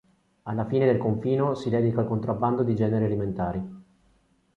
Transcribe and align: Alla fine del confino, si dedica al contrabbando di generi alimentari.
Alla 0.45 0.65
fine 0.65 0.87
del 0.87 0.97
confino, 0.97 1.53
si 1.53 1.69
dedica 1.69 1.99
al 2.01 2.07
contrabbando 2.07 2.63
di 2.63 2.73
generi 2.75 3.05
alimentari. 3.05 3.61